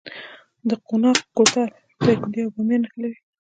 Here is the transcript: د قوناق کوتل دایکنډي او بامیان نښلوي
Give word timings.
د 0.69 0.71
قوناق 0.87 1.19
کوتل 1.35 1.69
دایکنډي 2.05 2.41
او 2.43 2.51
بامیان 2.55 2.81
نښلوي 2.83 3.17